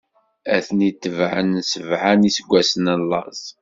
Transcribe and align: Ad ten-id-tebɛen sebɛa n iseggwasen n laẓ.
Ad 0.55 0.61
ten-id-tebɛen 0.67 1.51
sebɛa 1.71 2.11
n 2.15 2.27
iseggwasen 2.29 2.85
n 2.99 3.01
laẓ. 3.11 3.41